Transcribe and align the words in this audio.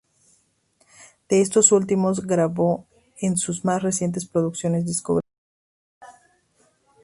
De 1.29 1.41
estos 1.41 1.71
últimos 1.71 2.25
grabó 2.25 2.87
en 3.19 3.37
sus 3.37 3.63
más 3.65 3.83
recientes 3.83 4.25
producciones 4.25 4.83
discográficas. 4.87 5.29